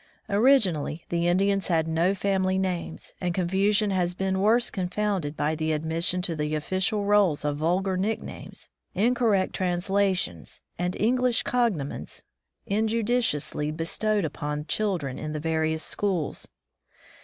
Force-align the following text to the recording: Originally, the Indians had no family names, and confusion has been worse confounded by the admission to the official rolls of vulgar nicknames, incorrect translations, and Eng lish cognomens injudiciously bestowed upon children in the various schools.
Originally, 0.31 1.05
the 1.09 1.27
Indians 1.27 1.67
had 1.67 1.87
no 1.87 2.15
family 2.15 2.57
names, 2.57 3.13
and 3.21 3.35
confusion 3.35 3.91
has 3.91 4.15
been 4.15 4.39
worse 4.41 4.71
confounded 4.71 5.37
by 5.37 5.53
the 5.53 5.71
admission 5.73 6.23
to 6.23 6.35
the 6.35 6.55
official 6.55 7.05
rolls 7.05 7.45
of 7.45 7.57
vulgar 7.57 7.95
nicknames, 7.95 8.71
incorrect 8.95 9.53
translations, 9.53 10.63
and 10.79 10.97
Eng 10.99 11.17
lish 11.17 11.43
cognomens 11.43 12.23
injudiciously 12.65 13.69
bestowed 13.69 14.25
upon 14.25 14.65
children 14.65 15.19
in 15.19 15.33
the 15.33 15.39
various 15.39 15.83
schools. 15.83 16.47